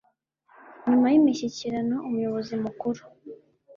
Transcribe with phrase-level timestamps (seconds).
[0.89, 3.01] Nyuma y imishyikirano Umuyobozi Mukuru